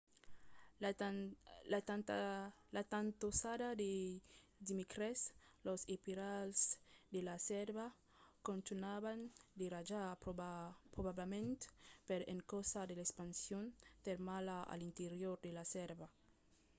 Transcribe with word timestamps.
la 2.75 2.83
tantossada 2.93 3.69
de 3.83 3.91
dimècres 4.69 5.19
los 5.67 5.81
espiralhs 5.95 6.61
de 7.13 7.19
la 7.29 7.37
sèrva 7.49 7.85
contunhavan 8.47 9.19
de 9.59 9.65
rajar 9.75 10.09
probablament 10.95 11.59
per 12.07 12.19
encausa 12.33 12.81
de 12.85 12.93
l’expansion 12.95 13.63
termala 14.07 14.57
a 14.73 14.75
l’interior 14.79 15.35
de 15.45 15.51
la 15.57 15.65
sèrva 15.75 16.07